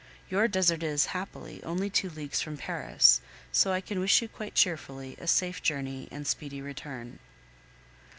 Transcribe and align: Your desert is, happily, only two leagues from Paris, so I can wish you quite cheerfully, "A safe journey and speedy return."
Your 0.31 0.47
desert 0.47 0.81
is, 0.81 1.05
happily, 1.13 1.61
only 1.61 1.87
two 1.87 2.09
leagues 2.09 2.41
from 2.41 2.57
Paris, 2.57 3.21
so 3.51 3.71
I 3.71 3.81
can 3.81 3.99
wish 3.99 4.19
you 4.23 4.27
quite 4.27 4.55
cheerfully, 4.55 5.15
"A 5.19 5.27
safe 5.27 5.61
journey 5.61 6.07
and 6.09 6.25
speedy 6.25 6.59
return." 6.59 7.19